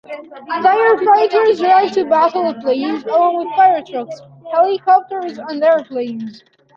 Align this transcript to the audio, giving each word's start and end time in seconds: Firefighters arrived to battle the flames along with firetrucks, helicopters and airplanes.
Firefighters 0.63 1.61
arrived 1.61 1.93
to 1.93 2.05
battle 2.05 2.51
the 2.51 2.59
flames 2.59 3.03
along 3.03 3.37
with 3.37 3.47
firetrucks, 3.49 4.19
helicopters 4.51 5.37
and 5.37 5.63
airplanes. 5.63 6.43